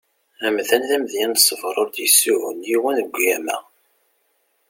Amdan 0.45 0.83
d 0.89 0.91
amedya 0.95 1.25
n 1.31 1.33
ṣsber 1.41 1.75
ur 1.81 1.89
d-yessugun 1.89 2.65
yiwen 2.69 2.95
deg 2.99 3.09
ugama. 3.21 3.57